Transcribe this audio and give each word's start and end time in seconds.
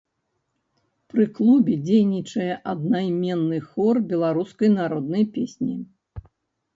Пры 1.13 1.25
клубе 1.37 1.75
дзейнічае 1.87 2.47
аднайменны 2.73 3.59
хор 3.67 3.95
беларускай 4.15 4.69
народнай 4.79 5.23
песні. 5.37 5.75